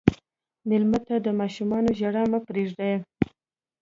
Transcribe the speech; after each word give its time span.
مېلمه 0.69 0.99
ته 1.07 1.15
د 1.25 1.27
ماشوم 1.39 1.71
ژړا 1.97 2.23
مه 2.31 2.39
پرېږده. 2.47 2.91